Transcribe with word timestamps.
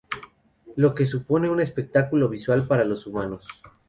Lo 0.77 0.95
que 0.95 1.05
supone 1.05 1.47
un 1.47 1.61
espectáculo 1.61 2.27
visual 2.27 2.65
para 2.65 2.85
los 2.85 3.05
humanos. 3.05 3.47